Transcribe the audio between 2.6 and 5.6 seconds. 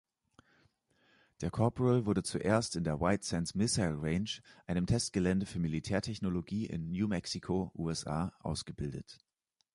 in der White Sands Missile Range, einem Testgelände für